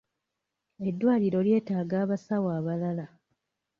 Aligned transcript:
Eddwaliro 0.87 1.39
lyetaaga 1.47 1.95
abasawo 2.03 2.47
abalala. 2.59 3.05